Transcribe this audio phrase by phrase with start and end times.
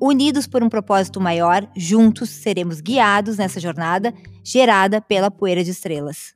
[0.00, 4.12] Unidos por um propósito maior, juntos seremos guiados nessa jornada
[4.44, 6.34] gerada pela poeira de estrelas.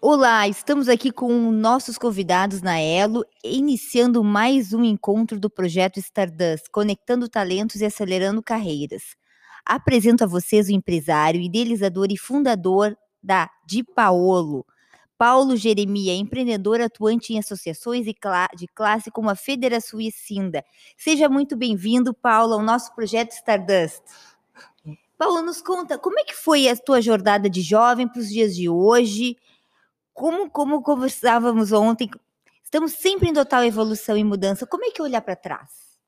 [0.00, 6.70] Olá, estamos aqui com nossos convidados na Elo, iniciando mais um encontro do projeto Stardust,
[6.72, 9.02] conectando talentos e acelerando carreiras.
[9.66, 14.64] Apresento a vocês o empresário, idealizador e fundador da Di Paolo,
[15.18, 18.14] Paulo Jeremia, empreendedor atuante em associações de
[18.68, 20.64] classe como a Federa Suicinda.
[20.96, 24.00] Seja muito bem-vindo, Paulo, ao nosso projeto Stardust.
[25.18, 28.54] Paulo, nos conta, como é que foi a tua jornada de jovem para os dias
[28.54, 29.36] de hoje?
[30.14, 32.08] Como, como conversávamos ontem,
[32.62, 34.64] estamos sempre em total evolução e mudança.
[34.64, 35.98] Como é que é olhar para trás?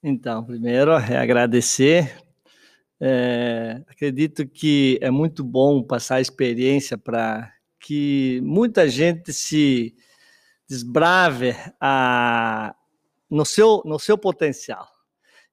[0.00, 2.16] Então, primeiro é agradecer.
[3.00, 7.52] É, acredito que é muito bom passar a experiência para
[7.90, 9.96] que muita gente se
[10.68, 12.72] desbrave a,
[13.28, 14.86] no, seu, no seu potencial.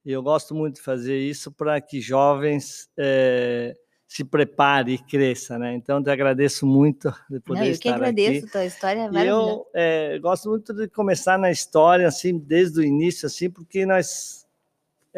[0.06, 3.76] E eu gosto muito de fazer isso para que jovens é,
[4.08, 5.74] se preparem e cresçam, né?
[5.74, 7.98] Então, te agradeço muito de poder Não, eu estar aqui.
[7.98, 8.52] Eu que agradeço, aqui.
[8.52, 9.50] tua história é maravilhosa.
[9.50, 13.84] E eu é, gosto muito de começar na história, assim, desde o início, assim, porque
[13.84, 14.47] nós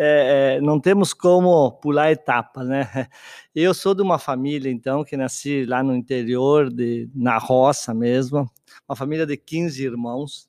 [0.01, 2.87] é, é, não temos como pular etapas, né?
[3.53, 8.49] Eu sou de uma família, então, que nasci lá no interior, de, na roça mesmo,
[8.87, 10.47] uma família de 15 irmãos,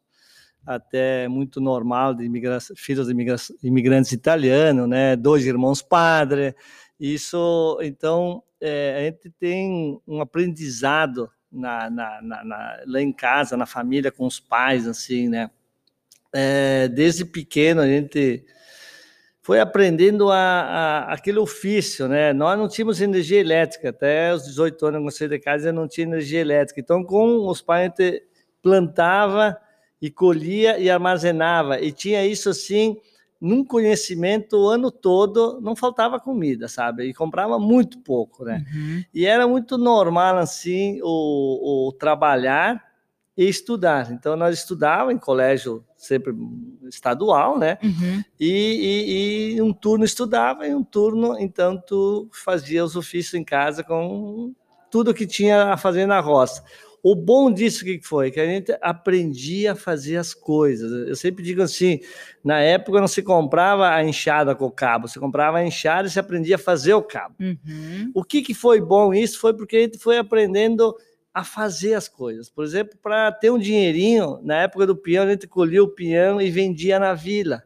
[0.64, 2.30] até muito normal, de
[2.76, 5.16] filhos de imigra imigrantes italianos, né?
[5.16, 6.54] Dois irmãos padre.
[7.00, 13.66] Isso, então, é, a gente tem um aprendizado na, na, na, lá em casa, na
[13.66, 15.50] família, com os pais, assim, né?
[16.32, 18.44] É, desde pequeno a gente
[19.50, 22.32] foi aprendendo a, a, aquele ofício, né?
[22.32, 25.88] Nós não tínhamos energia elétrica, até os 18 anos eu saí de casa e não
[25.88, 26.80] tinha energia elétrica.
[26.80, 28.22] Então, com os pais, a gente
[28.62, 29.58] plantava
[30.00, 31.80] e colhia e armazenava.
[31.80, 32.96] E tinha isso assim,
[33.40, 37.06] num conhecimento o ano todo, não faltava comida, sabe?
[37.06, 38.64] E comprava muito pouco, né?
[38.72, 39.02] Uhum.
[39.12, 42.80] E era muito normal, assim, o, o trabalhar
[43.40, 44.12] e estudar.
[44.12, 46.30] Então, nós estudávamos em colégio sempre
[46.90, 47.78] estadual, né?
[47.82, 48.22] Uhum.
[48.38, 53.42] E, e, e, um turno estudava e um turno, então, tu fazia os ofícios em
[53.42, 54.52] casa com
[54.90, 56.62] tudo que tinha a fazer na roça.
[57.02, 58.30] O bom disso que foi?
[58.30, 61.08] Que a gente aprendia a fazer as coisas.
[61.08, 61.98] Eu sempre digo assim,
[62.44, 66.10] na época não se comprava a enxada com o cabo, se comprava a enxada e
[66.10, 67.36] se aprendia a fazer o cabo.
[67.40, 68.10] Uhum.
[68.12, 69.40] O que, que foi bom isso?
[69.40, 70.94] Foi porque a gente foi aprendendo
[71.32, 72.50] a fazer as coisas.
[72.50, 76.40] Por exemplo, para ter um dinheirinho, na época do peão, a gente colhia o peão
[76.40, 77.62] e vendia na vila.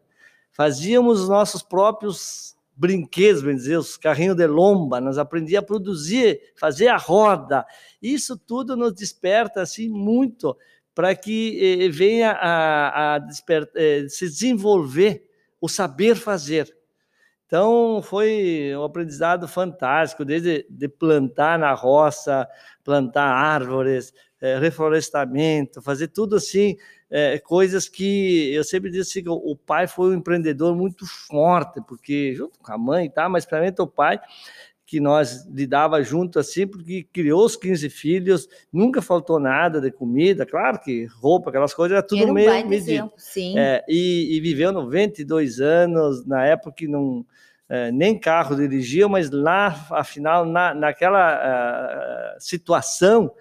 [0.52, 6.40] Fazíamos os nossos próprios brinquedos, bem dizer, os carrinhos de lomba, nós aprendíamos a produzir,
[6.56, 7.64] fazer a roda.
[8.02, 10.56] Isso tudo nos desperta assim muito
[10.94, 13.28] para que eh, venha a, a
[13.76, 15.26] eh, se desenvolver
[15.60, 16.76] o saber fazer.
[17.46, 22.48] Então, foi um aprendizado fantástico, desde de plantar na roça,
[22.82, 26.76] plantar árvores, é, reflorestamento, fazer tudo assim,
[27.10, 32.34] é, coisas que eu sempre disse assim, o pai foi um empreendedor muito forte, porque
[32.34, 34.18] junto com a mãe, tá, mas para mim o pai
[34.86, 40.44] que nós lidava junto assim, porque criou os 15 filhos, nunca faltou nada de comida,
[40.44, 43.10] claro que roupa, aquelas coisas, era tudo era um meio medido.
[43.16, 43.58] Sim.
[43.58, 47.24] É, e, e viveu 92 anos, na época que não
[47.68, 53.32] é, nem carro dirigia, mas lá, afinal, na, naquela uh, situação,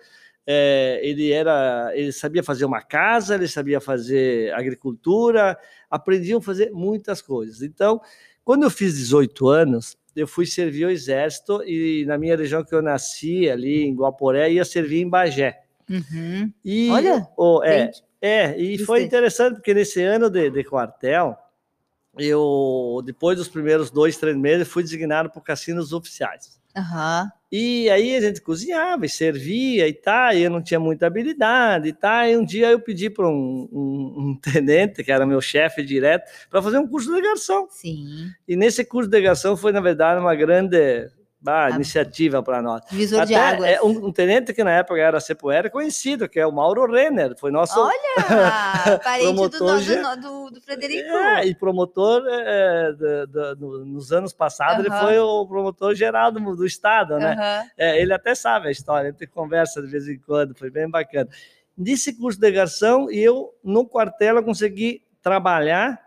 [0.47, 5.57] é, ele era, ele sabia fazer uma casa, ele sabia fazer agricultura,
[5.89, 7.61] aprendiam a fazer muitas coisas.
[7.61, 7.99] Então,
[8.45, 12.73] quando eu fiz 18 anos, eu fui servir o exército e na minha região que
[12.73, 15.61] eu nasci, ali em Guaporé, ia servir em Bagé.
[15.89, 16.51] Uhum.
[16.63, 21.37] E, Olha, oh, é, é, e foi interessante porque nesse ano de, de quartel,
[22.17, 26.59] eu, depois dos primeiros dois, três meses, fui designado por cassinos oficiais.
[26.75, 27.29] Uhum.
[27.51, 31.89] E aí a gente cozinhava e servia e tá, e eu não tinha muita habilidade
[31.89, 32.27] e tá.
[32.27, 36.27] E um dia eu pedi para um, um, um, tenente, que era meu chefe direto,
[36.49, 37.67] para fazer um curso de garçom.
[37.69, 38.31] Sim.
[38.47, 41.07] E nesse curso de garçom foi, na verdade, uma grande
[41.43, 42.81] bah, iniciativa para nós.
[42.89, 43.69] Visor Até de águas.
[43.69, 47.35] é, um, um tenente que na época era Cepoeira conhecido, que é o Mauro Renner,
[47.37, 47.93] foi nosso Olha,
[49.03, 51.09] parente do, promotor do, já- do, do Frederico.
[51.09, 52.91] É, e promotor é,
[53.59, 55.05] no- nos anos passados, ele Aham.
[55.05, 57.33] foi o promotor geral do, do estado, né?
[57.33, 57.69] Aham.
[57.77, 60.89] É, ele até sabe a história, a gente conversa de vez em quando, foi bem
[60.89, 61.29] bacana.
[61.77, 65.99] Nesse curso de garção, eu, no quartel, eu consegui trabalhar,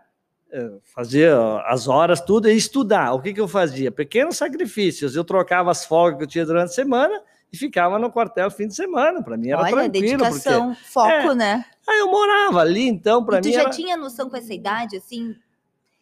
[0.93, 3.13] fazer ó, as horas, tudo, e estudar.
[3.13, 3.91] O que, que eu fazia?
[3.91, 5.15] Pequenos sacrifícios.
[5.15, 7.21] Eu trocava as folgas que eu tinha durante a semana
[7.51, 9.21] e ficava no quartel fim de semana.
[9.21, 9.91] Para mim era Olha, tranquilo.
[9.91, 10.89] dedicação, Porque...
[10.89, 11.65] foco, É, né?
[11.87, 13.69] Aí eu morava ali, então, para E tu mim já era...
[13.69, 15.35] tinha noção com essa idade, assim,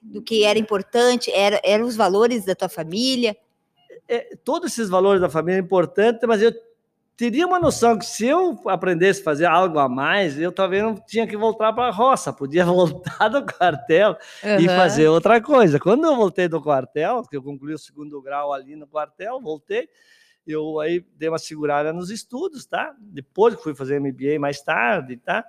[0.01, 3.35] do que era importante, era, eram os valores da tua família?
[4.07, 6.53] é, todos esses valores da família é importante, mas eu
[7.17, 10.95] teria uma noção que se eu aprendesse a fazer algo a mais, eu talvez não
[10.95, 14.75] tinha que voltar para a roça, podia voltar do quartel e Aham.
[14.75, 15.79] fazer outra coisa.
[15.79, 19.87] Quando eu voltei do quartel, que eu concluí o segundo grau ali no quartel, voltei,
[20.45, 22.93] eu aí dei uma segurada nos estudos, tá?
[22.99, 25.43] Depois que fui fazer MBA mais tarde, tá?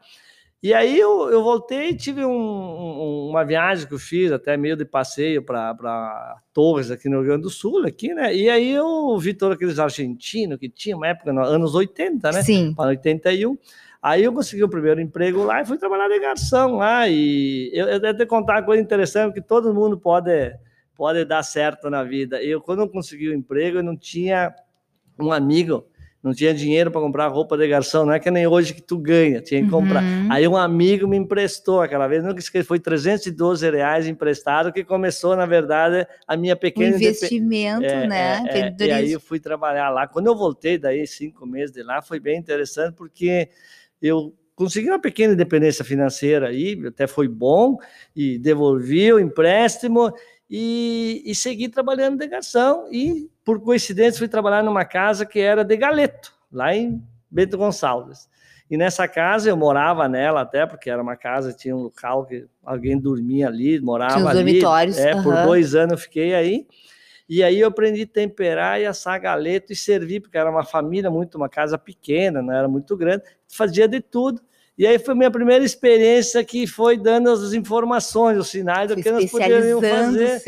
[0.62, 3.00] E aí eu, eu voltei e tive um- um-
[3.36, 7.42] uma viagem que eu fiz, até meio de passeio para Torres, aqui no Rio Grande
[7.42, 8.34] do Sul, aqui, né?
[8.34, 12.42] E aí eu vi todos aqueles argentinos que tinha uma época, nos anos 80, né?
[12.42, 12.74] Sim.
[12.74, 13.56] para 81.
[14.02, 17.08] Aí eu consegui o primeiro emprego lá e fui trabalhar de garçom lá.
[17.08, 20.52] E eu, eu devo te contar uma coisa interessante que todo mundo pode,
[20.94, 22.42] pode dar certo na vida.
[22.42, 24.54] Eu, quando eu consegui o emprego, eu não tinha
[25.18, 25.86] um amigo,
[26.26, 28.04] não tinha dinheiro para comprar roupa de garçom.
[28.04, 30.02] Não é que nem hoje que tu ganha, tinha que comprar.
[30.02, 30.26] Uhum.
[30.28, 35.36] Aí um amigo me emprestou aquela vez, nunca esqueci, foi 312 reais emprestado, que começou,
[35.36, 37.26] na verdade, a minha Um pequena independência.
[37.26, 38.44] investimento, É, né?
[38.48, 40.08] é, é, e aí eu fui trabalhar lá.
[40.08, 43.48] Quando eu voltei daí, cinco meses de lá, foi bem interessante, porque
[44.02, 47.76] eu consegui uma pequena independência financeira aí, até foi bom,
[48.16, 50.12] e devolvi o empréstimo
[50.50, 52.88] e, e segui trabalhando de garçom.
[52.90, 57.00] E, por coincidência, fui trabalhar numa casa que era de galeto, lá em
[57.30, 58.28] Bento Gonçalves.
[58.68, 62.44] E nessa casa eu morava nela até, porque era uma casa, tinha um local que
[62.64, 64.44] alguém dormia ali, morava Tinha os ali.
[64.44, 65.46] dormitórios, É, por aham.
[65.46, 66.66] dois anos eu fiquei aí.
[67.28, 71.08] E aí eu aprendi a temperar e assar galeto e servir, porque era uma família
[71.08, 74.42] muito, uma casa pequena, não era muito grande, fazia de tudo.
[74.78, 79.10] E aí foi minha primeira experiência que foi dando as informações, os sinais do que
[79.10, 80.40] nós poderíamos fazer.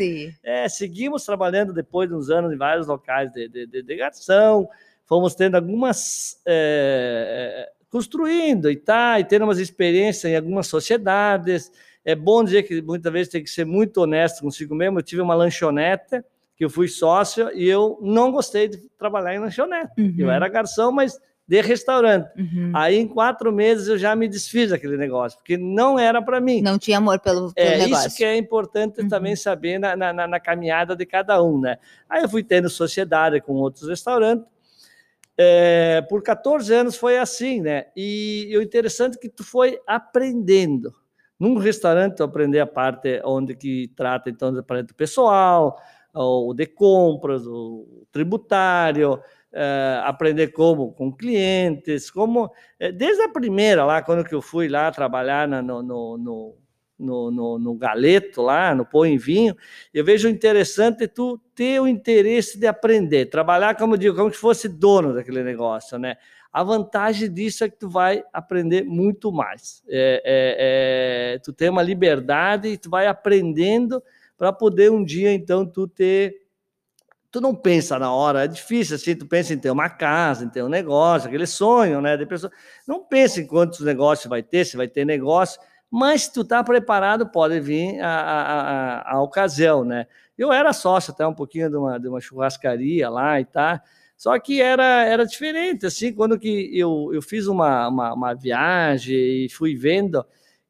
[0.43, 4.67] É, seguimos trabalhando depois de uns anos em vários locais de, de, de, de garçom,
[5.05, 6.39] fomos tendo algumas.
[6.45, 11.71] é, construindo e tá, e tendo umas experiências em algumas sociedades.
[12.05, 14.99] É bom dizer que muitas vezes tem que ser muito honesto consigo mesmo.
[14.99, 16.23] Eu tive uma lanchonete,
[16.55, 19.91] que eu fui sócio, e eu não gostei de trabalhar em lanchonete.
[20.17, 22.29] Eu Uhum, era garçom, mas de restaurante.
[22.37, 22.71] uhum.
[22.75, 26.61] Aí, em quatro meses, eu já me desfiz daquele negócio, porque não era para mim.
[26.61, 28.07] Não tinha amor pelo, pelo É negócio.
[28.07, 29.07] isso que é importante Uhum.
[29.07, 31.77] também saber na, na, na- caminhada de cada um, né?
[32.07, 34.45] Aí eu fui tendo sociedade com outros restaurantes.
[35.35, 37.85] É, por 14 anos foi assim, né?
[37.95, 40.93] E, e o interessante é que tu foi aprendendo.
[41.39, 44.63] Num restaurante, aprender a parte onde que trata, então, do
[44.95, 45.79] pessoal,
[46.13, 49.19] o de compras, o tributário,
[49.53, 52.51] eh, aprender como com clientes, como...
[52.79, 56.17] eh, desde a primeira lá, quando que eu fui lá trabalhar na- no, no,
[56.97, 59.55] no, no, no, galeto lá, no pão em vinho,
[59.93, 64.67] eu vejo interessante tu ter o interesse de aprender, trabalhar, como digo, como se fosse
[64.67, 66.17] dono daquele negócio, né?
[66.51, 69.83] A vantagem disso é que tu vai aprender muito mais.
[69.87, 74.01] É, é, é, tu tem uma liberdade e tu vai aprendendo
[74.35, 76.35] para poder um dia, então, tu ter
[77.31, 80.49] tu não pensa na hora, é difícil assim, tu pensa em ter uma casa, em
[80.49, 82.51] ter um negócio, aquele sonho, né, de pessoa.
[82.87, 85.59] Não pensa em quantos negócios vai ter, se vai ter negócio,
[85.91, 90.05] mas se tu tá preparado, pode vir a, a, a, a ocasião, né?
[90.37, 93.81] Eu era sócio até um pouquinho de uma, de uma churrascaria lá e tá,
[94.19, 99.45] só que era, era diferente, assim, quando que eu, eu fiz uma, uma, uma viagem
[99.45, 100.25] e fui vendo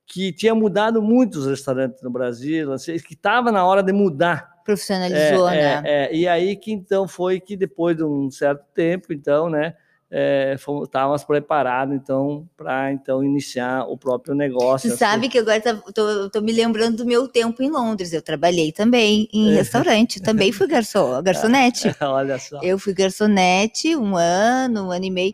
[0.05, 4.58] que tinha mudado muito os restaurantes no Brasil, assim, que estava na hora de mudar,
[4.69, 5.81] Profissionalizou, é, né?
[5.83, 9.73] é, é, e aí que então foi que depois de um certo tempo, então, né,
[10.11, 14.89] é, estávamos preparados então para então iniciar o próprio negócio.
[14.89, 14.99] Tu assim.
[14.99, 18.11] sabe que agora tá, tô, tô me lembrando do meu tempo em Londres.
[18.13, 19.55] Eu trabalhei também em É.
[19.55, 21.95] restaurante, também fui garçom, garçonete.
[22.01, 22.59] Olha só.
[22.63, 25.33] Eu fui garçonete um ano, um ano e meio.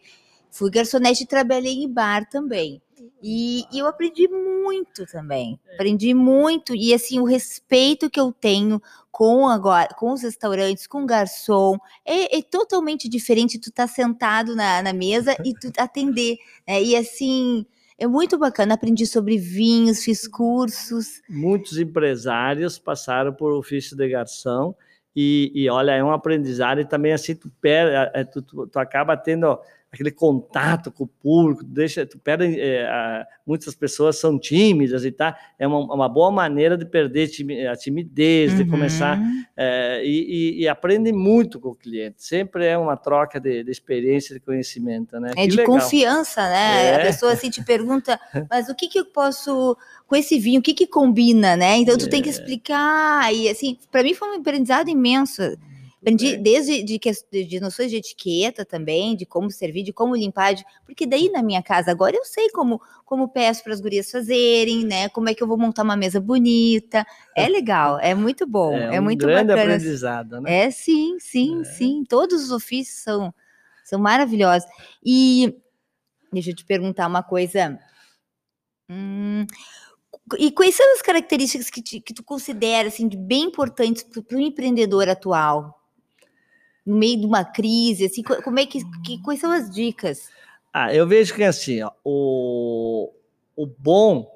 [0.52, 2.82] Fui garçonete e trabalhei em bar também.
[3.22, 5.60] E, e eu aprendi muito também.
[5.74, 6.76] Aprendi muito.
[6.76, 8.82] E assim, o respeito que eu tenho
[9.12, 14.56] com agora, com os restaurantes, com o garçom, é, é totalmente diferente tu tá sentado
[14.56, 16.38] na, na mesa e tu atender.
[16.68, 16.82] né?
[16.84, 17.66] E assim,
[17.98, 18.74] é muito bacana.
[18.74, 21.22] Aprendi sobre vinhos, fiz cursos.
[21.30, 24.76] Muitos empresários passaram por ofício de garçom
[25.16, 28.80] E, e olha, é um aprendizado e também assim tu, perde, é, tu, tu, tu
[28.80, 29.58] acaba tendo
[29.96, 35.12] aquele contato com o público, deixa, tu perde, é, a, muitas pessoas são tímidas e
[35.12, 37.30] tá, é uma, uma boa maneira de perder
[37.72, 38.58] a timidez, uhum.
[38.58, 39.20] de começar,
[39.56, 43.72] é, e, e, e, aprende muito com o cliente, sempre é uma troca de, de
[43.72, 45.32] experiência, de conhecimento, né?
[45.32, 45.74] É que de legal.
[45.80, 46.88] confiança, né?
[46.88, 46.96] É.
[46.96, 50.64] A pessoa assim te pergunta, mas o que que eu posso, com esse vinho, o
[50.64, 51.78] que que combina, né?
[51.78, 52.32] Então tu tem que é.
[52.32, 55.42] explicar, e assim, para mim foi um aprendizado imenso,
[56.06, 60.54] Aprendi desde de, de, de, noções de etiqueta também, de como servir, de como limpar,
[60.54, 64.12] de, porque daí na minha casa agora eu sei como como peço para as gurias
[64.12, 65.10] fazerem, né?
[65.10, 67.04] Como é que eu vou montar uma mesa bonita.
[67.36, 69.74] É legal, é muito bom, é, é um muito grande bacana.
[69.74, 70.66] aprendizado, né?
[70.66, 71.64] É sim, sim, é.
[71.64, 72.04] sim.
[72.08, 73.34] Todos os ofícios são
[73.84, 74.70] são maravilhosos.
[75.04, 75.56] E
[76.32, 77.80] deixa eu te perguntar uma coisa.
[78.88, 79.48] Hum,
[80.38, 84.38] e quais são as características que, te, que tu considera assim, de bem importantes para
[84.38, 85.85] o empreendedor atual?
[86.86, 90.30] No meio de uma crise, assim, como é que, que quais são as dicas?
[90.74, 93.12] Ah, eu vejo que assim, ó, o,
[93.56, 94.30] o bom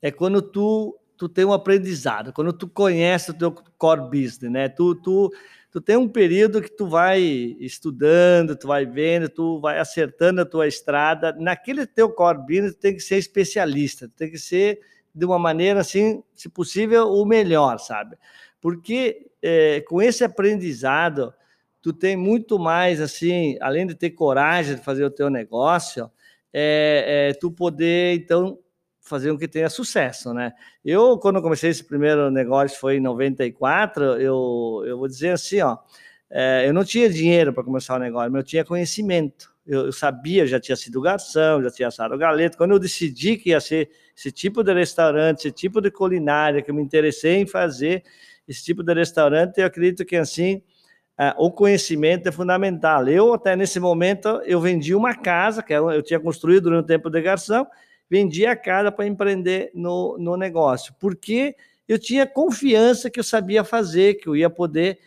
[0.00, 4.68] é quando tu tu tem um aprendizado, quando tu conhece o teu core business, né?
[4.68, 5.32] Tu, tu,
[5.70, 7.20] tu tem um período que tu vai
[7.58, 11.34] estudando, tu vai vendo, tu vai acertando a tua estrada.
[11.36, 14.80] Naquele teu core business, tu tem que ser especialista, tu tem que ser
[15.12, 18.16] de uma maneira assim, se possível, o melhor, sabe?
[18.60, 21.34] Porque é, com esse aprendizado,
[21.80, 26.10] tu tem muito mais, assim, além de ter coragem de fazer o teu negócio,
[26.52, 28.58] é, é, tu poder, então,
[29.00, 30.52] fazer com que tenha sucesso, né?
[30.84, 35.78] Eu, quando comecei esse primeiro negócio, foi em 94, eu, eu vou dizer assim, ó,
[36.30, 39.50] é, eu não tinha dinheiro para começar o negócio, mas eu tinha conhecimento.
[39.66, 42.56] Eu, eu, sabia, já tinha sido garçom, já tinha assado galeto.
[42.56, 46.70] Quando eu decidi que ia ser esse tipo de restaurante, esse tipo de culinária, que
[46.70, 48.02] eu me interessei em fazer
[48.46, 50.62] esse tipo de restaurante, eu acredito que, assim,
[51.18, 53.08] é, o conhecimento é fundamental.
[53.08, 57.10] Eu, até nesse momento, eu vendi uma casa, que eu tinha construído durante o tempo
[57.10, 57.66] de garçom,
[58.08, 61.56] vendi a casa para empreender no, no negócio, porque
[61.88, 65.00] eu tinha confiança que eu sabia fazer, que eu ia poder.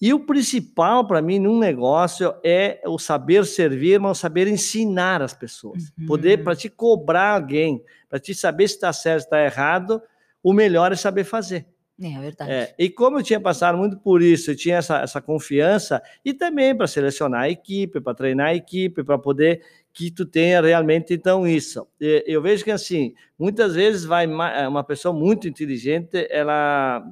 [0.00, 5.20] E o principal para mim num negócio é o saber servir, mas o saber ensinar
[5.20, 5.90] as pessoas.
[5.98, 6.06] Uhum.
[6.06, 10.00] Poder para te cobrar alguém, para te saber se está certo, se está errado,
[10.40, 11.66] o melhor é saber fazer.
[12.00, 12.50] É, é verdade.
[12.50, 16.32] É, e como eu tinha passado muito por isso, eu tinha essa, essa confiança, e
[16.32, 19.62] também para selecionar a equipe, para treinar a equipe, para poder
[19.92, 21.86] que tu tenha realmente então isso.
[21.98, 27.04] Eu vejo que assim, muitas vezes vai uma pessoa muito inteligente, ela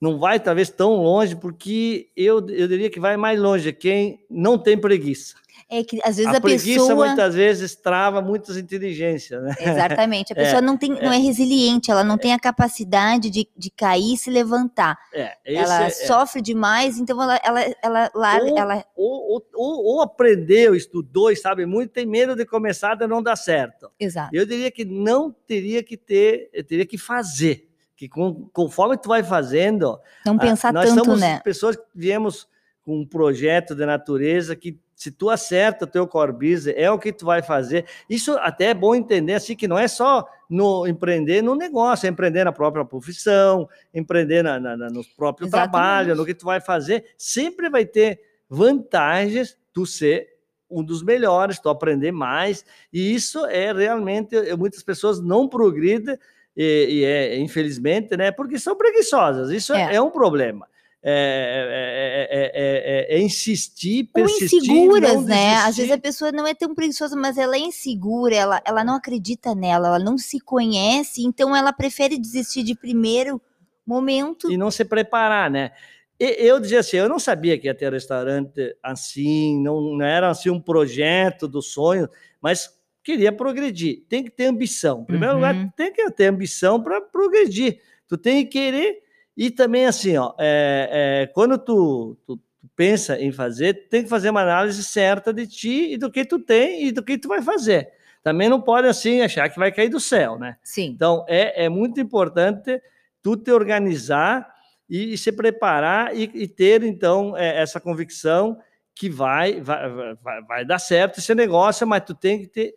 [0.00, 4.58] não vai talvez tão longe, porque eu, eu diria que vai mais longe quem não
[4.58, 5.36] tem preguiça.
[5.68, 9.54] É que às vezes a, a preguiça pessoa muitas vezes trava muitas inteligências, né?
[9.58, 10.32] Exatamente.
[10.32, 13.30] A pessoa é, não tem, não é, é resiliente, ela não é, tem a capacidade
[13.30, 14.98] de, de cair e se levantar.
[15.12, 18.84] É, ela é, sofre demais, então ela, ela, ela, ou, ela...
[18.94, 23.36] Ou, ou, ou, aprendeu, estudou e sabe muito, tem medo de começar e não dar
[23.36, 23.90] certo.
[23.98, 24.34] Exato.
[24.34, 27.70] Eu diria que não teria que ter, teria que fazer.
[27.96, 29.98] Que com, conforme tu vai fazendo.
[30.26, 31.40] Não pensar nós tanto, somos né?
[31.44, 32.48] pessoas que viemos
[32.84, 36.98] com um projeto de natureza que se tu acerta o teu core business, é o
[36.98, 37.84] que tu vai fazer.
[38.08, 42.10] Isso até é bom entender assim que não é só no empreender no negócio, é
[42.10, 45.72] empreender na própria profissão, empreender na, na, no próprio Exatamente.
[45.72, 47.04] trabalho, no que tu vai fazer.
[47.18, 50.28] Sempre vai ter vantagens tu ser
[50.70, 52.64] um dos melhores, tu aprender mais.
[52.92, 56.16] E isso é realmente muitas pessoas não progridem
[56.56, 58.30] e, e é infelizmente, né?
[58.30, 59.50] Porque são preguiçosas.
[59.50, 60.68] Isso é, é um problema.
[61.06, 64.58] É, é, é, é, insistir, persistir.
[64.72, 65.56] Ou inseguras, né?
[65.56, 68.94] Às vezes a pessoa não é tão preguiçosa, mas ela é insegura, ela, ela não
[68.94, 73.38] acredita nela, ela não se conhece, então ela prefere desistir de primeiro
[73.86, 74.50] momento.
[74.50, 75.72] E não se preparar, né?
[76.18, 80.48] eu dizia assim, eu não sabia que ia ter restaurante assim, não, não era assim
[80.48, 82.08] um projeto do sonho,
[82.40, 82.70] mas
[83.02, 84.04] queria progredir.
[84.08, 85.02] Tem que ter ambição.
[85.02, 85.40] Em primeiro uhum.
[85.40, 87.80] lugar, tem que ter ambição para progredir.
[88.08, 89.03] Tu tem que querer
[89.36, 94.08] e também, assim, ó, é, é, quando tu, tu, tu, pensa em fazer, tem que
[94.08, 97.28] fazer uma análise certa de ti e do que tu tem e do que tu
[97.28, 97.92] vai fazer.
[98.22, 100.56] Também não pode, assim, achar que vai cair do céu, né?
[100.62, 100.86] Sim.
[100.86, 102.80] Então, é, é muito importante
[103.22, 104.48] tu te organizar
[104.88, 108.58] e, e se preparar e, e ter, então, é, essa convicção
[108.94, 112.74] que vai, vai, vai, vai dar certo esse negócio, mas tu tem que ter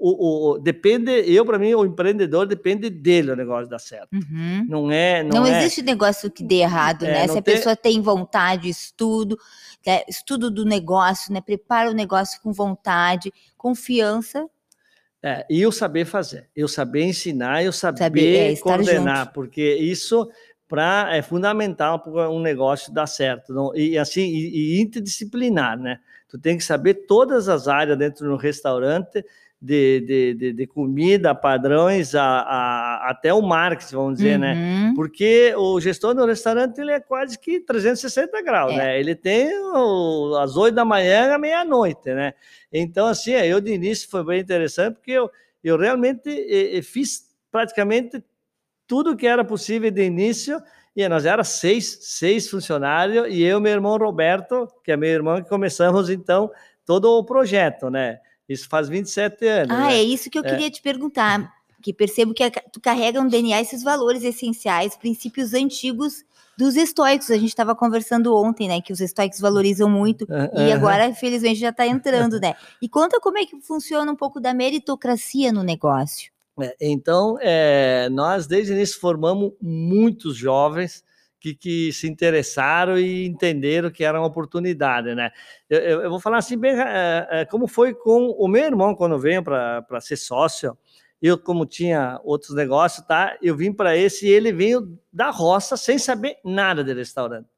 [0.00, 4.12] o, o, depende, eu para mim, o empreendedor depende dele o negócio dar certo.
[4.12, 4.66] Uhum.
[4.68, 5.22] Não é.
[5.22, 7.28] Não, não é, existe negócio que dê errado, é, né?
[7.28, 7.54] Se a tem...
[7.54, 9.36] pessoa tem vontade, estudo,
[9.84, 10.02] né?
[10.08, 11.40] estudo do negócio, né?
[11.40, 14.46] Prepara o negócio com vontade, confiança.
[15.22, 19.32] É, e eu saber fazer, eu saber ensinar, eu saber, saber é, coordenar, junto.
[19.32, 20.30] porque isso
[20.68, 23.52] para é fundamental para um negócio dar certo.
[23.52, 25.98] Não, e assim, e, e interdisciplinar, né?
[26.28, 29.24] Tu tem que saber todas as áreas dentro do restaurante,
[29.60, 34.52] de, de, de, de, comida, padrões, a, a, até o marketing, vamos dizer, né?
[34.52, 34.88] uhum.
[34.88, 34.92] né?
[34.94, 38.76] Porque o gestor do restaurante ele é quase que 360 graus, é.
[38.76, 39.00] né?
[39.00, 42.34] Ele tem o, as 8 da manhã à meia-noite, né?
[42.72, 45.28] Então, assim, eu de início foi bem interessante, porque eu,
[45.64, 48.22] eu realmente eu fiz praticamente
[48.86, 50.62] tudo que era possível de início,
[50.94, 55.10] e nós era seis, seis funcionários, e eu e meu irmão Roberto, que é meu
[55.10, 56.50] irmão, que começamos, então,
[56.84, 58.20] todo o projeto, né?
[58.48, 59.76] Isso faz 27 anos.
[59.76, 59.98] Ah, né?
[59.98, 60.48] é isso que eu é.
[60.48, 61.52] queria te perguntar,
[61.82, 66.24] que percebo que tu carrega no DNA esses valores essenciais, princípios antigos
[66.56, 67.30] dos estoicos.
[67.30, 71.60] A gente estava conversando ontem, né, que os estoicos valorizam muito, uh, e agora, infelizmente,
[71.60, 72.54] já está entrando, né?
[72.82, 76.32] E conta como é que funciona um pouco da meritocracia no negócio.
[76.60, 81.04] É, então, é, nós desde o início formamos muitos jovens
[81.40, 85.30] que, que, se interessaram e entenderam que era uma oportunidade, né?
[85.68, 89.18] Eu, eu, eu vou falar assim bem, é, como foi com o meu irmão quando
[89.18, 90.76] veio para ser sócio.
[91.20, 93.36] Eu, como tinha outros negócios, tá?
[93.42, 97.48] Eu vim para esse e ele veio da roça sem saber nada de restaurante.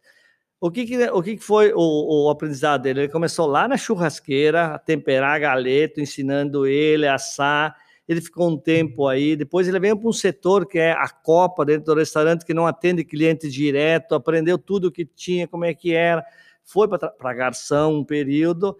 [0.59, 3.01] O que, que, o que, que foi o, o aprendizado dele?
[3.01, 7.75] Ele começou lá na churrasqueira, a temperar galeto, ensinando ele a assar
[8.11, 11.65] ele ficou um tempo aí, depois ele veio para um setor que é a Copa
[11.65, 15.73] dentro do restaurante, que não atende cliente direto, aprendeu tudo o que tinha, como é
[15.73, 16.25] que era,
[16.65, 18.77] foi para garçom um período,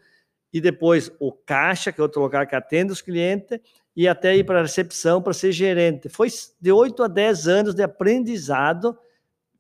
[0.53, 3.61] e depois o caixa, que é outro lugar que atende os clientes,
[3.95, 6.09] e até ir para a recepção para ser gerente.
[6.09, 6.27] Foi
[6.61, 8.99] de 8 a 10 anos de aprendizado,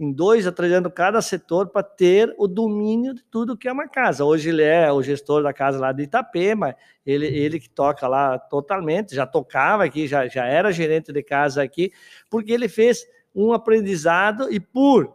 [0.01, 3.73] em dois a três anos cada setor para ter o domínio de tudo que é
[3.73, 4.25] uma casa.
[4.25, 8.39] Hoje ele é o gestor da casa lá de Itapema, ele, ele que toca lá
[8.39, 11.93] totalmente, já tocava aqui, já, já era gerente de casa aqui,
[12.31, 15.15] porque ele fez um aprendizado e por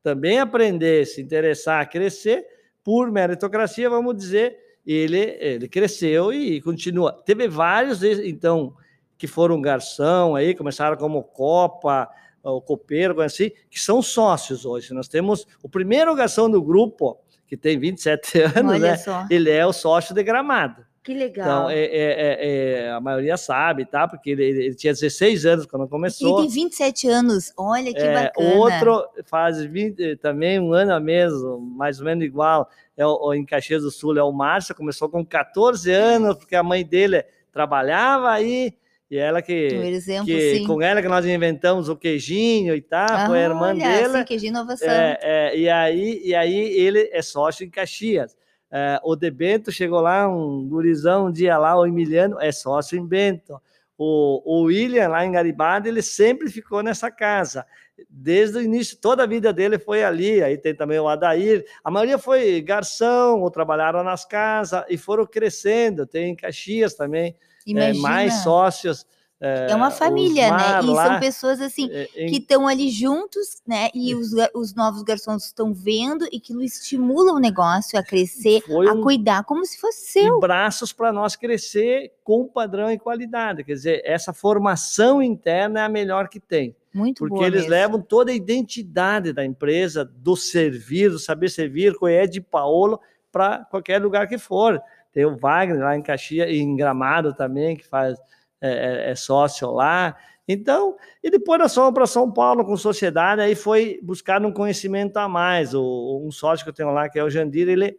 [0.00, 2.46] também aprender, se interessar, crescer,
[2.84, 7.12] por meritocracia, vamos dizer, ele, ele cresceu e continua.
[7.26, 8.74] Teve vários, então,
[9.18, 12.08] que foram garçom aí, começaram como Copa,
[12.42, 14.94] o copeiro, assim, que são sócios hoje.
[14.94, 18.96] Nós temos o primeiro garçom do grupo, que tem 27 anos, Olha né?
[18.96, 19.26] Só.
[19.30, 20.86] Ele é o sócio de Gramado.
[21.08, 21.46] Que legal.
[21.46, 24.06] Então, é, é, é, é a maioria sabe, tá?
[24.06, 26.40] Porque ele, ele, tinha 16 anos quando começou.
[26.40, 28.54] Ele tem 27 anos, olha que é, bacana.
[28.56, 33.42] Outro faz 20, também um ano a mesmo, mais ou menos igual, é o, em
[33.42, 38.30] Caxias do Sul, é o Márcio, começou com 14 anos, porque a mãe dele trabalhava
[38.30, 38.74] aí, e
[39.16, 43.26] ela que, um exemplo, que com ela que nós inventamos o queijinho e tal, ah,
[43.26, 44.18] foi a irmã olha, dele.
[44.18, 44.88] Sim, queijinho inovação.
[44.88, 48.36] É, é, e, aí, e aí ele é sócio em Caxias.
[48.70, 52.98] É, o de Bento chegou lá, um gurizão, um dia lá, o Emiliano é sócio
[52.98, 53.58] em Bento.
[53.96, 57.64] O, o William, lá em Garibaldi, ele sempre ficou nessa casa.
[58.10, 60.42] Desde o início, toda a vida dele foi ali.
[60.42, 61.64] Aí tem também o Adair.
[61.82, 66.06] A maioria foi garçom, ou trabalharam nas casas e foram crescendo.
[66.06, 67.34] Tem em Caxias também
[67.76, 69.06] é, mais sócios.
[69.40, 70.80] É, é uma família, né?
[70.82, 72.26] E lá, são pessoas assim é, em...
[72.26, 73.88] que estão ali juntos, né?
[73.94, 78.88] E os, os novos garçons estão vendo e que estimulam o negócio a crescer, Foi
[78.88, 80.38] a cuidar, como se fosse seu.
[80.38, 83.62] E braços para nós crescer com padrão e qualidade.
[83.62, 86.74] Quer dizer, essa formação interna é a melhor que tem.
[86.92, 87.70] Muito Porque eles mesmo.
[87.70, 92.98] levam toda a identidade da empresa, do servir, do saber servir, com o de Paolo,
[93.30, 94.82] para qualquer lugar que for.
[95.18, 98.16] Tem o Wagner lá em Caxias, em Gramado também, que faz
[98.60, 100.16] é, é, é sócio lá.
[100.46, 105.16] Então, e depois nós fomos para São Paulo com sociedade, aí foi buscar um conhecimento
[105.16, 105.74] a mais.
[105.74, 107.98] O, um sócio que eu tenho lá, que é o Jandir, ele,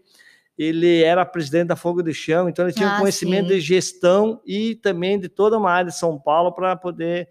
[0.57, 3.55] ele era presidente da Fogo de Chão, então ele tinha ah, um conhecimento sim.
[3.55, 7.27] de gestão e também de toda uma área de São Paulo para poder,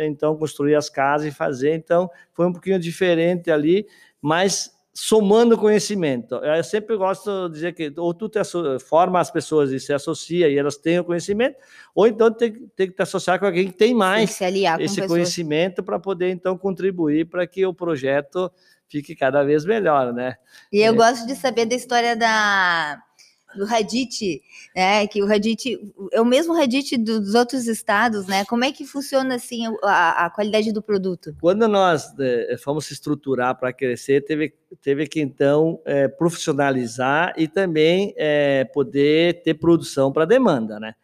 [0.00, 1.74] então, construir as casas e fazer.
[1.76, 3.86] Então, foi um pouquinho diferente ali,
[4.20, 6.34] mas somando conhecimento.
[6.36, 8.40] Eu sempre gosto de dizer que ou tu te
[8.80, 11.56] forma as pessoas e se associa e elas têm o conhecimento,
[11.94, 15.82] ou então tem, tem que te associar com alguém que tem mais tem esse conhecimento
[15.82, 18.50] para poder então contribuir para que o projeto
[18.88, 20.36] fique cada vez melhor, né?
[20.72, 20.96] E eu é.
[20.96, 23.00] gosto de saber da história da
[23.56, 24.42] do Radit,
[24.74, 25.06] né?
[25.06, 25.78] Que o Radit
[26.12, 28.44] é o mesmo Radit dos outros estados, né?
[28.44, 31.34] Como é que funciona assim a, a qualidade do produto?
[31.40, 37.48] Quando nós é, fomos se estruturar para crescer, teve, teve que então é, profissionalizar e
[37.48, 40.94] também é, poder ter produção para demanda, né?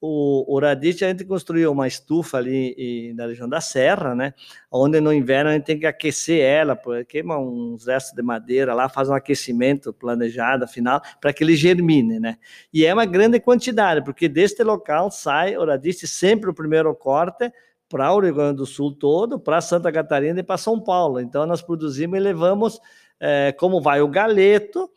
[0.00, 4.34] O, o a gente construiu uma estufa ali e, na região da Serra, né?
[4.70, 6.78] Onde no inverno a gente tem que aquecer ela,
[7.08, 12.20] queima uns restos de madeira lá, faz um aquecimento planejado, final, para que ele germine,
[12.20, 12.36] né?
[12.72, 17.50] E é uma grande quantidade, porque deste local sai o Radit sempre o primeiro corte
[17.88, 21.20] para o Rio Grande do Sul todo, para Santa Catarina e para São Paulo.
[21.20, 22.80] Então, nós produzimos e levamos,
[23.18, 24.90] é, como vai o galeto,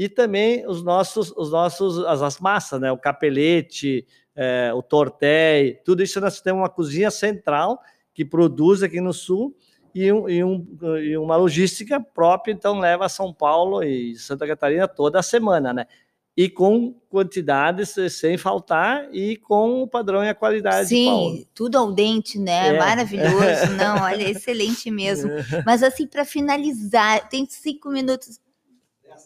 [0.00, 2.90] e também os nossos, os nossos as, as massas, né?
[2.90, 4.06] O capelete,
[4.42, 7.78] é, o tortéi, tudo isso nós temos uma cozinha central
[8.14, 9.54] que produz aqui no sul
[9.94, 14.46] e, um, e, um, e uma logística própria, então leva a São Paulo e Santa
[14.46, 15.86] Catarina toda a semana, né?
[16.34, 20.88] E com quantidades sem faltar e com o padrão e a qualidade.
[20.88, 22.68] Sim, tudo ao dente, né?
[22.68, 22.78] É.
[22.78, 23.72] Maravilhoso.
[23.76, 25.30] Não, olha, excelente mesmo.
[25.66, 28.40] Mas assim, para finalizar, tem cinco minutos.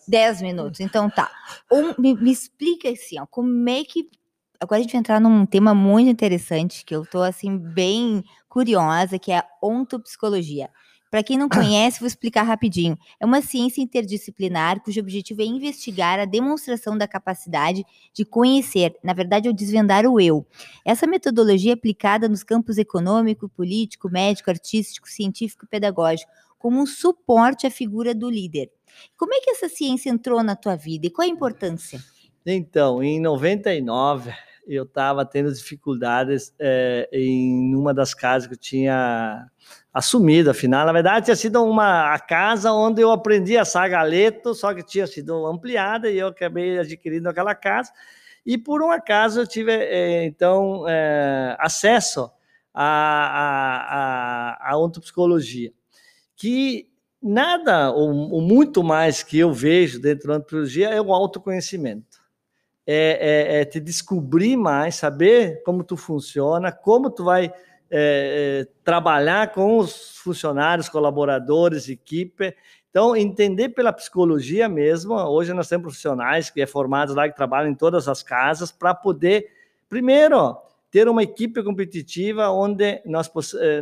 [0.09, 1.31] Dez minutos, então tá.
[1.70, 4.11] Um, me, me explica assim, ó, como é que
[4.60, 9.18] agora a gente vai entrar num tema muito interessante que eu tô assim bem curiosa,
[9.18, 10.70] que é a ontopsicologia.
[11.10, 12.98] Para quem não conhece, vou explicar rapidinho.
[13.20, 19.12] É uma ciência interdisciplinar cujo objetivo é investigar a demonstração da capacidade de conhecer, na
[19.12, 20.44] verdade, é o desvendar o eu.
[20.84, 26.86] Essa metodologia é aplicada nos campos econômico, político, médico, artístico, científico e pedagógico, como um
[26.86, 28.70] suporte à figura do líder.
[29.16, 32.00] Como é que essa ciência entrou na tua vida e qual a importância?
[32.46, 34.30] Então, em 99,
[34.66, 39.46] eu estava tendo dificuldades é, em uma das casas que eu tinha
[39.92, 40.85] assumido, afinal.
[40.85, 44.83] Na verdade, tinha sido uma a casa onde eu aprendi a assar galeto, só que
[44.83, 47.90] tinha sido ampliada e eu acabei adquirindo aquela casa.
[48.44, 52.30] E por um acaso eu tive, é, então, é, acesso
[52.74, 55.72] à, à ontopsicologia,
[56.37, 56.90] que
[57.22, 62.13] nada ou, ou, muito mais que eu vejo dentro da ontopsicologia é o autoconhecimento
[62.86, 67.52] é, é, é te descobrir mais, saber como tu funciona, como tu vai
[67.90, 72.54] é, é, trabalhar com os funcionários, colaboradores, equipe.
[72.90, 75.14] Então, entender pela psicologia mesmo.
[75.14, 78.94] Hoje nós temos profissionais que é formados lá que trabalham em todas as casas para
[78.94, 79.48] poder,
[79.88, 80.56] primeiro,
[80.90, 83.80] ter uma equipe competitiva onde nós, é,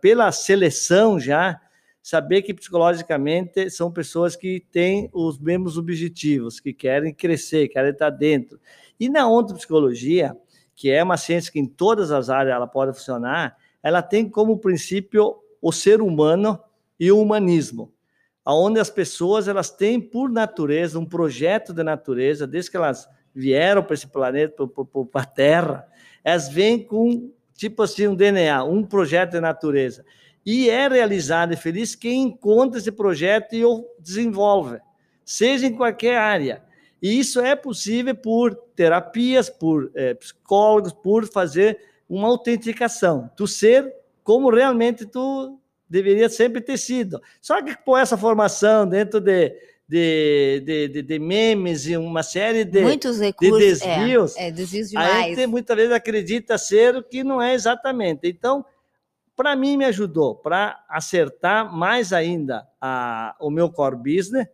[0.00, 1.60] pela seleção já,
[2.06, 8.10] saber que psicologicamente são pessoas que têm os mesmos objetivos, que querem crescer, querem estar
[8.10, 8.60] dentro.
[8.98, 10.36] E na ontopsicologia,
[10.72, 14.56] que é uma ciência que em todas as áreas ela pode funcionar, ela tem como
[14.56, 16.56] princípio o ser humano
[16.98, 17.92] e o humanismo,
[18.44, 23.82] aonde as pessoas elas têm por natureza um projeto de natureza, desde que elas vieram
[23.82, 25.88] para esse planeta, para a Terra,
[26.22, 30.04] elas vêm com tipo assim um DNA, um projeto de natureza
[30.46, 34.78] e é realizado e feliz quem encontra esse projeto e o desenvolve,
[35.24, 36.62] seja em qualquer área.
[37.02, 41.78] E isso é possível por terapias, por é, psicólogos, por fazer
[42.08, 47.20] uma autenticação, tu ser como realmente tu deveria sempre ter sido.
[47.40, 49.52] Só que com essa formação dentro de,
[49.88, 54.50] de, de, de, de memes e uma série de, Muitos recursos, de desvios, é, é,
[54.50, 55.10] desvios demais.
[55.10, 58.20] a gente muitas vezes acredita ser o que não é exatamente.
[58.24, 58.64] Então,
[59.36, 64.48] para mim me ajudou para acertar mais ainda a, o meu core business,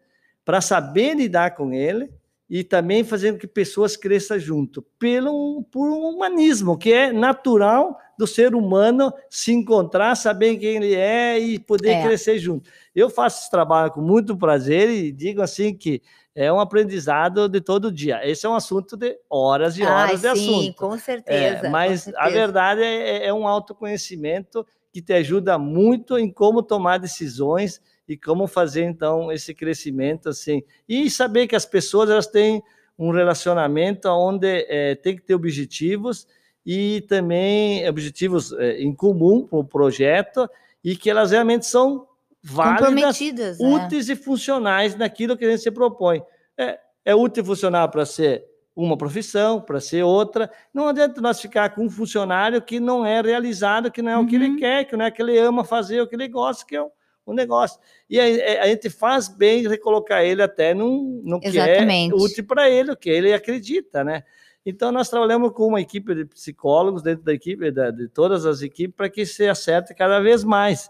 [0.45, 2.11] para saber lidar com ele
[2.51, 8.27] e também fazendo que pessoas cresçam junto, pelo por um humanismo que é natural do
[8.27, 12.03] ser humano se encontrar, saber quem ele é e poder é.
[12.03, 12.69] crescer junto.
[12.95, 16.03] Eu faço esse trabalho com muito prazer e digo assim que
[16.35, 18.21] é um aprendizado de todo dia.
[18.27, 20.77] Esse é um assunto de horas e horas ah, de sim, assunto.
[20.77, 21.67] Com certeza.
[21.67, 22.27] É, mas com certeza.
[22.27, 27.81] a verdade é, é, é um autoconhecimento que te ajuda muito em como tomar decisões
[28.09, 30.63] e como fazer então esse crescimento assim.
[30.89, 32.63] E saber que as pessoas elas têm
[32.99, 36.27] um relacionamento onde é, tem que ter objetivos
[36.65, 40.49] e também objetivos é, em comum para o projeto
[40.85, 42.07] e que elas realmente são
[42.43, 43.69] válidas, né?
[43.69, 46.23] úteis e funcionais naquilo que a gente se propõe.
[46.59, 50.51] É, é útil e funcional para ser uma profissão, para ser outra.
[50.73, 54.25] Não adianta nós ficar com um funcionário que não é realizado, que não é uhum.
[54.25, 54.57] o que ele uhum.
[54.57, 56.83] quer, que não é o que ele ama fazer, o que ele gosta, que é
[56.83, 56.91] o,
[57.27, 57.79] o negócio.
[58.09, 62.47] E a, é, a, gente faz bem recolocar ele até no, no que é útil
[62.47, 64.25] para ele, o que ele acredita, né?
[64.65, 68.63] Então, nós trabalhamos com uma equipe de psicólogos dentro da equipe, de, de todas as
[68.63, 70.89] equipes, para que se acerte cada vez mais.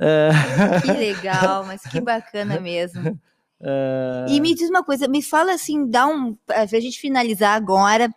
[0.00, 0.30] É.
[0.80, 3.10] Que legal, mas que bacana mesmo.
[3.60, 4.28] Uh...
[4.28, 6.34] E me diz uma coisa, me fala assim, dá um.
[6.46, 8.12] Pra gente finalizar agora.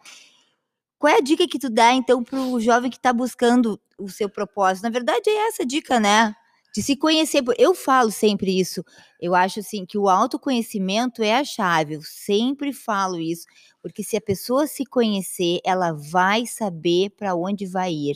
[0.97, 4.09] Qual é a dica que tu dá, então, para o jovem que está buscando o
[4.09, 4.83] seu propósito?
[4.83, 6.33] Na verdade, é essa dica, né?
[6.73, 7.43] De se conhecer.
[7.57, 8.83] Eu falo sempre isso.
[9.21, 11.95] Eu acho assim que o autoconhecimento é a chave.
[11.95, 13.45] Eu sempre falo isso.
[13.81, 18.15] Porque se a pessoa se conhecer, ela vai saber para onde vai ir.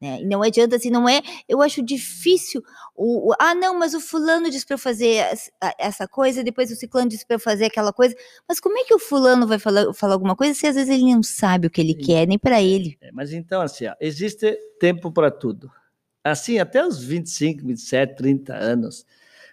[0.00, 0.20] Né?
[0.20, 1.22] E não adianta assim, não é.
[1.48, 2.62] Eu acho difícil.
[2.94, 5.24] O, o ah, não, mas o fulano disse para eu fazer
[5.78, 8.14] essa coisa, depois o ciclano disse para eu fazer aquela coisa.
[8.48, 11.14] Mas como é que o fulano vai falar, falar alguma coisa se às vezes ele
[11.14, 12.00] não sabe o que ele Sim.
[12.00, 12.96] quer, nem para ele?
[13.00, 15.70] É, mas então, assim, ó, existe tempo para tudo.
[16.22, 19.06] Assim, até os 25, 27, 30 anos,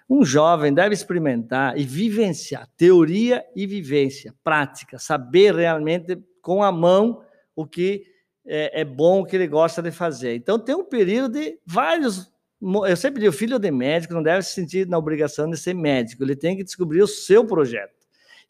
[0.10, 7.23] um jovem deve experimentar e vivenciar teoria e vivência, prática, saber realmente com a mão
[7.56, 8.12] o que
[8.45, 10.36] é, é bom, que ele gosta de fazer.
[10.36, 12.32] Então, tem um período de vários.
[12.62, 15.73] Eu sempre digo: o filho de médico não deve se sentir na obrigação de ser
[15.73, 17.93] médico, ele tem que descobrir o seu projeto.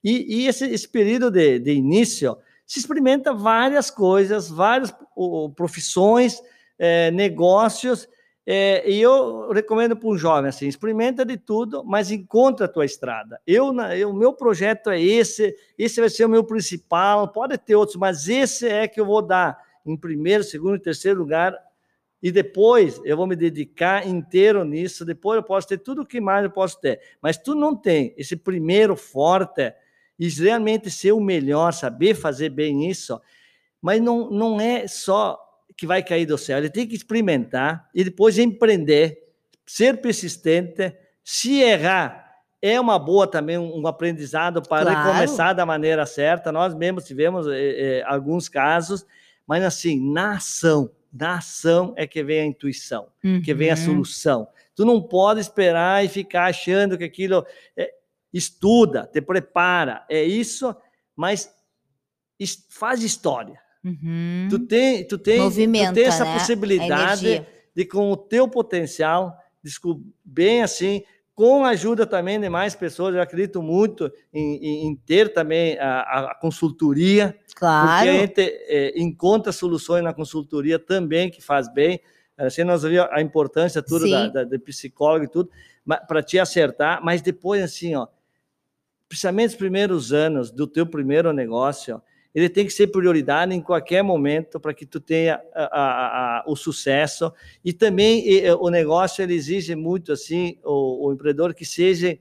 [0.03, 4.93] E, e esse, esse, período de, de, início se experimenta várias coisas, várias
[5.55, 6.41] profissões,
[6.77, 8.07] é, negócios,
[8.45, 12.85] é, e eu recomendo para um jovem assim: experimenta de tudo, mas encontra a tua
[12.85, 13.39] estrada.
[13.47, 17.29] Eu, o meu projeto é esse, esse vai ser o meu principal.
[17.29, 21.19] Pode ter outros, mas esse é que eu vou dar em primeiro, segundo e terceiro
[21.19, 21.57] lugar.
[22.21, 25.03] E depois eu vou me dedicar inteiro nisso.
[25.03, 27.01] Depois eu posso ter tudo o que mais eu posso ter.
[27.21, 29.73] Mas tu não tem esse primeiro forte
[30.17, 33.19] e realmente ser o melhor, saber fazer bem isso.
[33.81, 35.37] Mas não, não é só
[35.75, 36.59] que vai cair do céu.
[36.59, 39.21] Ele tem que experimentar e depois empreender,
[39.65, 40.95] ser persistente.
[41.23, 42.23] Se errar,
[42.61, 45.07] é uma boa também um aprendizado para claro.
[45.07, 46.49] recomeçar da maneira certa.
[46.51, 49.05] Nós mesmos tivemos é, é, alguns casos,
[49.47, 53.41] mas assim, na ação, na ação é que vem a intuição, uhum.
[53.41, 53.85] que vem a uhum.
[53.85, 54.47] solução.
[54.75, 57.45] Tu não pode esperar e ficar achando que aquilo
[57.77, 57.93] é,
[58.33, 60.75] estuda, te prepara, é isso,
[61.15, 61.53] mas
[62.69, 63.59] faz história.
[63.83, 64.47] Uhum.
[64.49, 66.33] Tu tem, tu tem, tu tem essa né?
[66.33, 69.37] possibilidade de, com o teu potencial,
[70.23, 71.03] bem assim,
[71.35, 76.31] com a ajuda também de mais pessoas, eu acredito muito em, em, ter também a,
[76.31, 77.87] a, consultoria, claro.
[77.87, 81.99] porque a gente é, encontra soluções na consultoria também que faz bem.
[82.37, 85.49] Assim, nós vimos a importância tudo da, da, da psicólogo e tudo,
[86.07, 88.07] para te acertar, mas depois, assim, ó,
[89.07, 93.61] principalmente os primeiros anos do teu primeiro negócio, ó, ele tem que ser prioridade em
[93.61, 97.31] qualquer momento para que tu tenha a, a, a, o sucesso.
[97.63, 102.17] E também e, o negócio ele exige muito assim o, o empreendedor que seja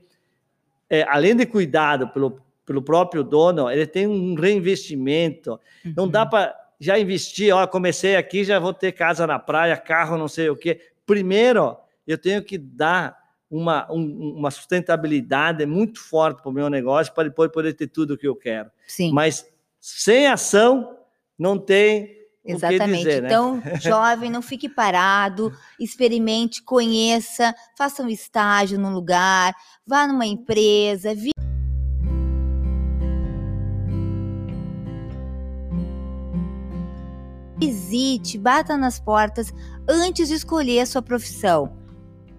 [0.89, 5.59] é, além de cuidado pelo, pelo próprio dono, ele tem um reinvestimento.
[5.83, 5.93] Uhum.
[5.97, 6.29] Não dá uhum.
[6.29, 10.49] para já investir, ó, comecei aqui, já vou ter casa na praia, carro, não sei
[10.49, 10.79] o quê.
[11.05, 13.17] Primeiro, eu tenho que dar
[13.49, 18.15] uma, um, uma sustentabilidade muito forte para o meu negócio para depois poder ter tudo
[18.15, 18.69] o que eu quero.
[18.85, 19.11] Sim.
[19.11, 19.51] Mas
[19.85, 20.97] sem ação,
[21.37, 23.03] não tem Exatamente.
[23.03, 23.27] Dizer, né?
[23.27, 29.53] Então, jovem, não fique parado, experimente, conheça, faça um estágio num lugar,
[29.85, 31.31] vá numa empresa, vi...
[37.57, 39.53] visite, bata nas portas
[39.87, 41.82] antes de escolher a sua profissão.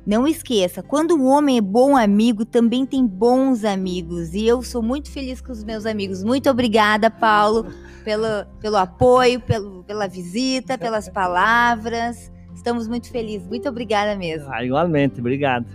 [0.07, 4.35] Não esqueça, quando o homem é bom amigo, também tem bons amigos.
[4.35, 6.23] E eu sou muito feliz com os meus amigos.
[6.23, 7.67] Muito obrigada, Paulo,
[8.05, 12.31] pelo, pelo apoio, pelo, pela visita, pelas palavras.
[12.55, 13.49] Estamos muito felizes.
[13.49, 14.49] Muito obrigada mesmo.
[14.53, 15.67] Ah, igualmente, obrigado.